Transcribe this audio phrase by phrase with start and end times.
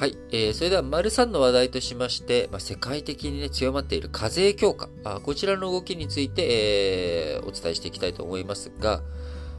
[0.00, 0.16] はい。
[0.30, 4.88] えー、それでは、丸3の話題としまして、まあ、世界的にね、強まっている課税強化。
[5.04, 9.02] あこちらの動きについて、えー、お伝えしていきたいと思いますが、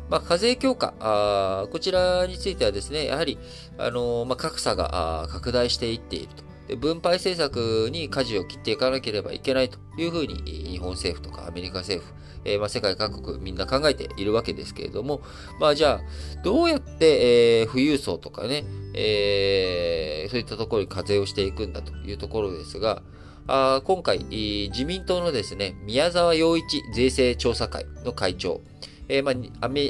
[0.09, 3.37] まあ、課税強化あ、こちらについてはですね、やはり、
[3.77, 6.50] あのー、まあ、格差が拡大していっていると。
[6.67, 10.35] で分配政策に舵を切っていかなければいけないというふうに、
[10.69, 12.13] 日本政府とかアメリカ政府、
[12.45, 15.21] えー、まあ、世界各国みんな考えているわけですけれども、
[15.59, 18.63] まあじゃあ、どうやって、えー、富裕層とかね、
[18.93, 23.01] えー、そういったところに課税をしていくんだというところですが、
[23.47, 28.61] あ今回、自民党のですね、宮沢洋一税制調査会の会長、
[29.07, 29.31] えーま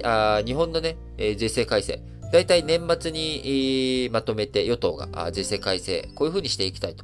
[0.04, 7.04] あ、あ日本のね、税制改正、大体年末にまとめて与党が税制改正、こういうふうにしていきたいと。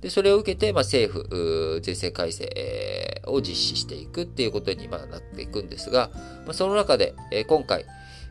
[0.00, 6.10] で、それを受けて、まあ、政府、税制改正を実施していくっていうことに、なっていくんですが、
[6.52, 7.14] その中で、
[7.48, 7.84] 今回、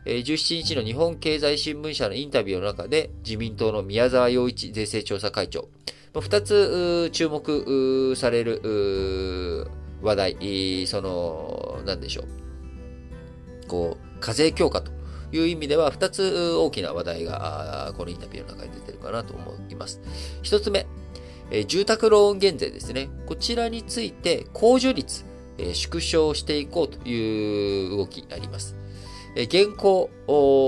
[0.06, 5.68] 17日の日本経済新聞社のインタビューの中で、自民党の宮沢洋一税制調査会長、
[6.18, 9.70] 二つ注目される
[10.00, 12.26] 話題、その、なんでしょう。
[13.68, 14.90] こう、課税強化と
[15.32, 20.00] いう意味では、二つ大きな話題が、このインタビューの中に出てるかなと思います。
[20.42, 20.86] 一つ目、
[21.50, 23.08] え住宅ローン減税ですね。
[23.26, 25.24] こちらについて、控除率、
[25.58, 28.76] え縮小していこうという動きあります。
[29.34, 30.10] え現行、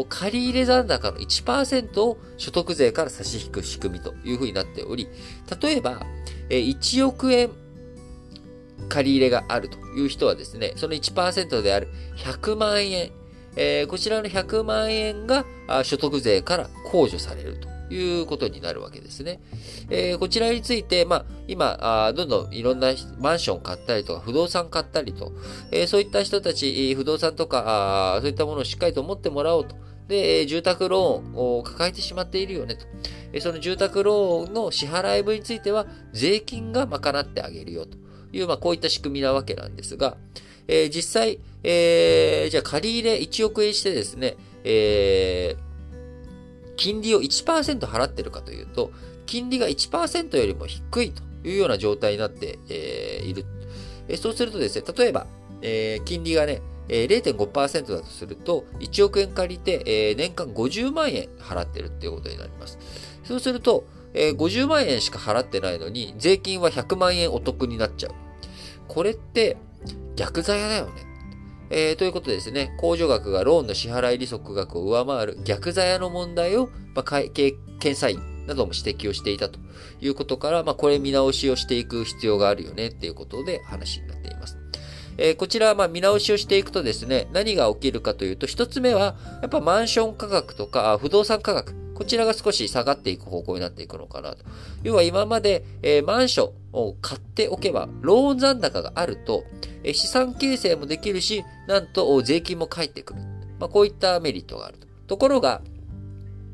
[0.08, 5.08] 借入残高の1%を所得税から差し引く仕組みというふうになっており、
[5.60, 6.06] 例えば、
[6.48, 7.50] え1億円
[8.88, 13.10] 借り入れがあるという人はですね、その1%である100万円、
[13.56, 15.44] えー、こちらの100万円が
[15.84, 19.40] 所得税から控除されるということになるわけですね。
[19.90, 25.32] えー、こちらについて、まあ、今あ、どんどんいろんなマンション買ったりとか、不動産買ったりと、
[25.72, 29.76] えー、そういった人たち、不動産とかあ、そういったものをしっかりと持ってもらおうと。
[30.08, 33.40] で、住宅ローンを抱えてしまっているよねと。
[33.40, 37.96] その住宅ローンの支払い分については、税金が賄ってあげるよと
[38.32, 40.16] いう、まあ、こういった仕組みなわけなんですが、
[40.68, 48.90] えー、実際、えー、じゃあ借り入れ1億円してですね、えー、金利を1%払ってるかというと、
[49.26, 53.44] 金利が1%よりも低いというような状態になって、えー、いる。
[54.08, 55.26] えそうするとですね、例えば、
[55.62, 62.78] えー、金利がね、えー、0.5%だとすると、1億円借りて、えー、年間50万円払ってるっていうことになります。
[63.22, 68.12] そうすると、えー、50万円しか払ってないのに、税金は100万円お得になっちゃう。
[68.88, 69.56] これって、
[70.16, 71.10] 逆ザヤだよね。
[71.70, 79.60] えー、ということでですね、控除額がローンの支払い利息額を上回る逆ザヤの問題を、まあ、会計検査員なども指摘をしていたと
[80.00, 84.58] いうことから、まあ、これ見直しをしていく必要があるよねっていうことで話になっています。
[85.16, 94.38] えー、こちら、ま、見直しをしていくとですね、何が起きるかというと、一つ目は、やっぱマンション価格とか不動産価格、こちらが少し下がっていく方向になっていくのかなと。
[94.82, 99.44] 要は今まで、えー、マンションを買っておけば、ローン残高があると、
[99.84, 103.20] えー、資産形成もできるし、なんと税金も返ってくる。
[103.58, 104.86] まあ、こういったメリットがあると。
[105.08, 105.60] ところが、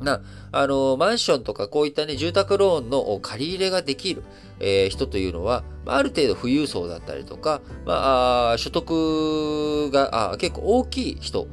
[0.00, 0.20] な、
[0.50, 4.24] あの、マンションとかこういったね、住宅ローンの借り入れができる、
[4.58, 11.46] えー、人というのは、ある程度富裕層だったりとか、まあ、所得があ結構大きい人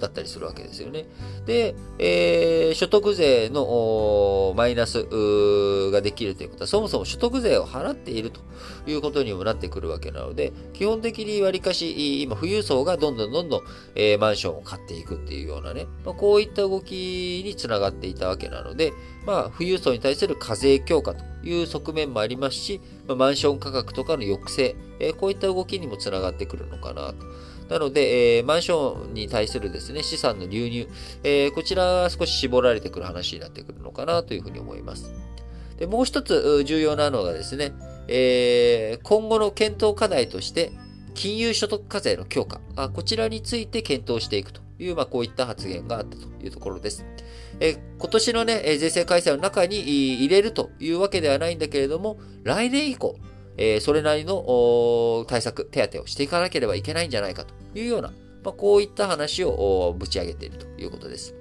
[0.00, 1.06] だったりするわけですよね。
[1.46, 5.02] で、えー、所得税のマイナス
[5.90, 8.40] ができるということは、そもそも所得税を払っていると
[8.86, 13.60] いうことにもなってくるわけなので、基本的にわりかし、今、富裕層がどんどんどんどん、
[13.94, 18.92] えー、マンションを買っていくっていうようなね、まあ、こういった動きにつながっていたわけなので、
[19.26, 27.16] まあ、富裕層に対する課税強化という側面もありますし、まあ、マンション価格とかの抑制、えー、こういった動きにもつながってくるのかなと。
[27.68, 30.88] なので、えー、マンションに対するですね、資産の流入、
[31.24, 35.10] えー、こちらは少し絞られてくる話になってくるのかなというふうに思います。
[35.78, 37.72] で、もう一つ重要なのがですね、
[38.08, 40.72] えー、今後の検討課題として、
[41.14, 47.04] 金融所得課税の強化、あこちらについて検討していくという、まあ、こういった発言があったというところです。
[47.60, 53.16] え今年のね、税制改正の中に入れるというわけではないんだけれども、来年以降、
[53.56, 58.08] えー、それなりの対策、手当をしていかなければいけないんじゃないかというような、
[58.44, 61.34] まあ、こういった話をぶち上げているということです。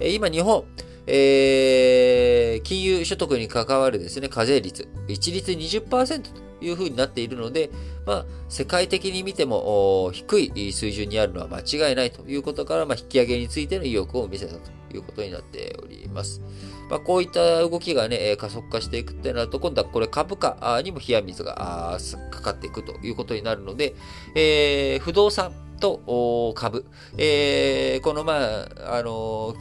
[0.00, 0.64] えー、今、日本、
[1.06, 6.30] えー、金融所得に関わるですね、課税率、一律20%と
[6.60, 7.70] いうふうになっているので、
[8.06, 14.60] まあ、世界的に見ても低い水準にあるのは間違いないということから、まあ、引き上げについての意欲を見せたと
[14.92, 16.40] いうことになっております。
[16.88, 21.98] まあ、こういった動きがね、加速化していくってなると、今度はこれ株価にも冷や水が
[22.30, 23.94] かかっていくということになるので、
[24.34, 26.86] えー、不動産と株、
[27.16, 29.54] えー、このまあ、あの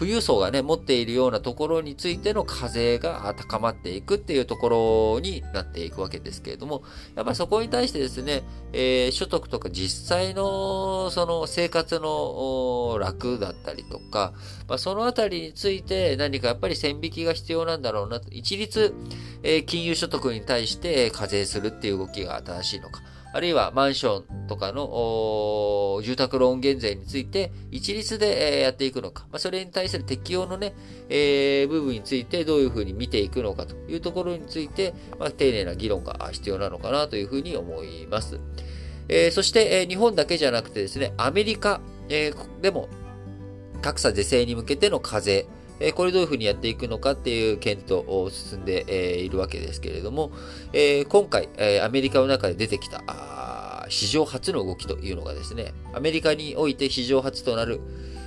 [0.00, 6.82] 富裕層がね、持っているようなところについての課税が高まっていくっていうところになっていくわけですけれども、
[7.16, 8.42] やっぱりそこに対してですね、
[8.72, 14.32] えー、所得とか実際のその生活の楽だったりとか、
[14.68, 18.30] まあ、そのあたりについて何かやっぱり線引きが必要なんだろうなと。
[18.30, 18.94] 一律、
[19.42, 23.02] えー、金融所得に対して課税するっていう動きが正しいのか。
[23.32, 30.74] あるいはマンションとかの住宅ローン減税について一律でやっていくのか、まあ、それに対する適用のね、
[31.08, 38.40] えー、部分についてどういうふうに見ていくのかというところについて、まあ、丁寧な議論が必要なのかなというふうに思います。
[39.08, 42.88] えー、そして、えー、日本だけじゃなくてですね、アメリカ、えー、でも
[43.82, 45.46] 格差是正に向けての課税、
[45.80, 50.30] えこれどういうふうにやっていくのかっていう検討を進んで、えいるわけですけれども、
[50.72, 57.80] え今回、えアメリカの中で出てきた、史上初の動きというのがですね、アメリカにおいて史上初となる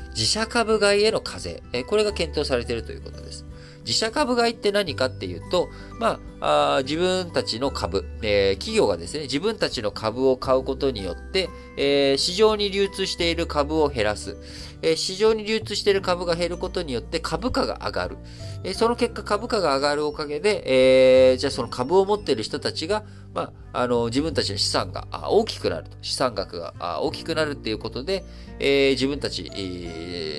[0.09, 3.45] 自社株買いへの課税、えこれが検討されているということです。
[3.85, 5.69] 自社株買いって何かっていうと、
[5.99, 14.37] まあ、あ自分たちの株、えー、企業がですね、自分たちの株を買うことによって、えー、市場に流通している株を減らす。
[14.83, 18.17] え市場に流通している株が減ることによって株価が上がる。
[18.63, 25.97] えその結果株価が上がるおかげで、えー、じゃあその株を持っている人たちが、まあ、あの、自分たちの資産が大きくなると。
[26.01, 28.25] 資産額が大きくなるっていうことで、
[28.59, 29.49] えー、自分たち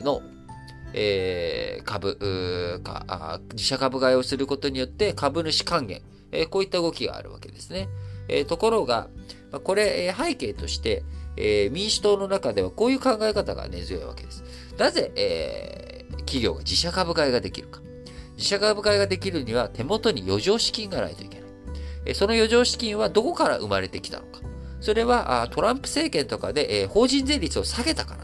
[0.04, 0.22] の、
[0.94, 6.00] えー、株か、自社株買いをすることによって株主還元、
[6.30, 7.88] えー、こういった動きがあるわけですね。
[8.28, 9.08] えー、ところが、
[9.64, 11.04] これ、背景として、
[11.36, 14.44] えー、民主党の中ではこういう考え方が根強いわけです。
[14.78, 17.80] なぜ、えー、企業が自社株買いができるか。
[18.36, 21.48] 自社株買いができるには手元に余剰資金がないといけない。
[22.06, 24.40] え、その余剰資金はどこから生まれてきたのか。
[24.80, 28.23] それはトランプ政権とかで、え、法人税率を下げたから。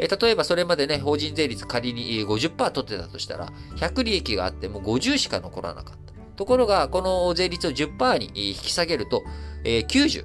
[0.00, 6.10] えー、例えばそれまでね、法人税率仮に50%取ってたとしたら、100利益があっても50しか残らなかった。
[6.36, 9.22] ところが、この税率を10%に引き下げると、
[9.62, 10.24] えー、90。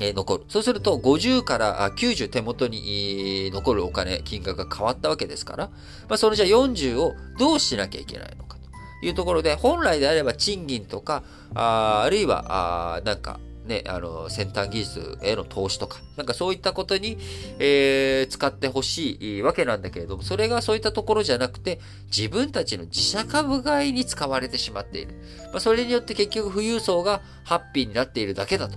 [0.00, 0.44] え、残る。
[0.48, 5.70] そうすると、50から90手元に残るお金、金額が変わったわけですから、
[6.08, 11.22] まあ、それじゃ40をどうしなきゃいけないのかというところで、本来であれば賃金とか、
[11.54, 17.16] ああるいは、あなんか、ね、あの、先端技術への投資とか、なんかそういったことに、
[17.58, 21.80] えー、使ってほしいわけなんだけれども、それがそういったところじゃなくて、
[22.14, 25.14] 自分たちの自社株買いに使われてしまっている。
[25.52, 28.76] まあ、それによって結局富裕層がハッピーになっているだけだと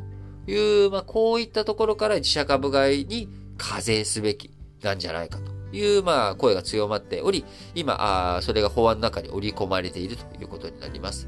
[0.50, 4.51] いう、まあ、こういったところから自社株買いに課税すべき
[4.81, 7.44] なんじゃないかという、まあ、声が強まっており、
[7.75, 7.98] 今、
[8.38, 11.28] あそれが法案の中に織り込まれているということになります。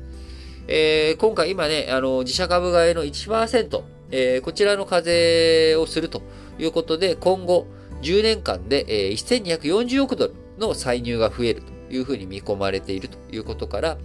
[0.72, 3.82] えー、今回今ね、あの、自社株買いの1%、
[4.12, 6.22] えー、こちらの課税をすると
[6.60, 7.66] いうことで、今後
[8.04, 13.98] 10年間で、えー、1240億ドルの歳入が増えるというふうに見込まれているということから、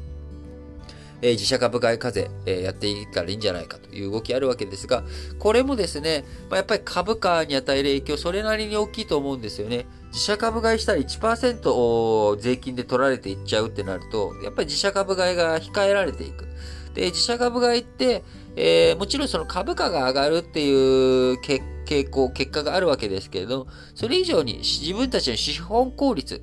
[1.25, 5.05] えー、自社株買い課税、えー、やっていったらいいんじゃないかという動きあるわけですが、
[5.39, 9.87] これもですね、まあ、やっぱり株価に与える影響、それなりに大きいと思うんですよね。
[10.09, 16.47] 自社株買いしたら1%税金で取られていっちゃうってなると、やっぱり自社株買いが控えられていく。
[16.93, 18.23] で、自社株買いって、
[18.57, 26.41] えー、もちろんその株価が上がるっていう傾向、結果があるわけですけれど、それ以上に自分たちの資本効率、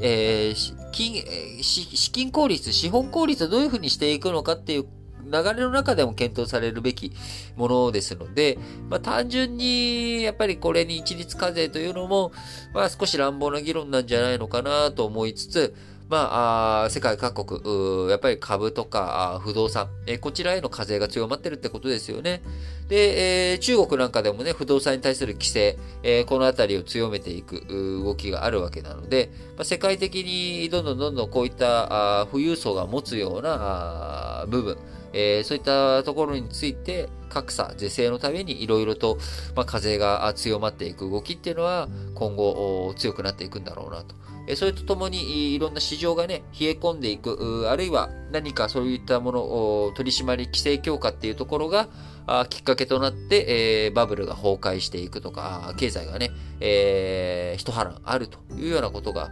[0.00, 1.24] えー、金、
[1.62, 4.86] 資金効率、資本効率をどういうふうにしていくのかっていう
[5.24, 7.12] 流れの中でも検討されるべき
[7.56, 8.58] ものですので、
[8.88, 12.32] まあ、単純にやっぱりこれに一律課税というのも、
[12.72, 15.74] まあ、少し乱暴な議論なんじゃないのかなと思いつつ、
[16.14, 22.40] まあ、世界各国、やっぱり株とか不動産、えこちらへの課税が強まってるってことですよね。
[22.86, 27.66] で、えー、中国なんかでもね、不動産に対する規制、えー、このあたりを強めていく
[28.04, 34.78] 動きがあるわけなので、まあ、世界的にどんどんどんどんこういったあ富裕層が持つようなあ部分、
[35.14, 39.18] えー、そういったところについて格差是正のためにいろいろと、
[39.56, 44.14] まあ、風が強まっていく動きっていうのは今後強くなっていくんだろうなと。
[44.56, 51.88] それとともにいろんな市場がね、冷え込んでいく、あるいは何かそういったものを取締り規制強化っていうところが
[52.26, 56.30] あきっかけとなって、えー、バブルが崩壊していくとか、経済がね、
[56.60, 59.30] えー、一波乱あるというようなことが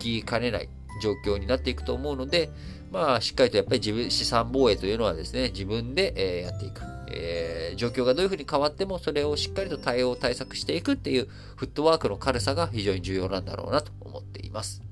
[0.00, 0.68] 起きかねない
[1.00, 2.50] 状況になっていくと思うので、
[2.90, 6.82] まあ、しっかりとやっぱり自分、資産防衛というのはですね、自分で、えー、やっていく。
[7.14, 14.91] えー、状況がどういうふうに変わっても、それをしっかりと対応、対策していくっていうフットワークの軽さが非常に重要なんだろうなと思っています。